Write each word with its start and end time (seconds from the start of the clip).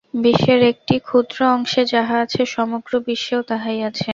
বিশ্বের 0.13 0.61
একটি 0.63 0.95
ক্ষুদ্র 0.99 1.37
অংশে 1.55 1.83
যাহা 1.93 2.15
আছে, 2.23 2.41
সমগ্র 2.55 2.91
বিশ্বেও 3.07 3.41
তাহাই 3.43 3.79
আছে। 3.89 4.09